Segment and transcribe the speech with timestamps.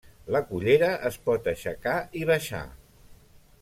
[0.35, 2.67] La cullera es pot aixecar i baixar.